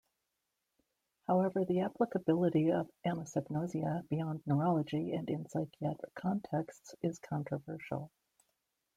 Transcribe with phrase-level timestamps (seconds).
[1.27, 8.09] However, the applicability of anosognosia beyond neurology and in psychiatric contexts is controversial.